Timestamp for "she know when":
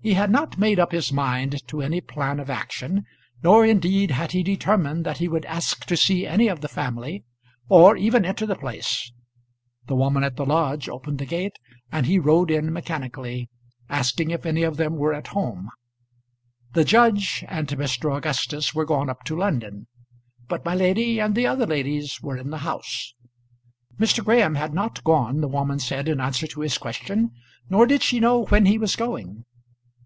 28.04-28.66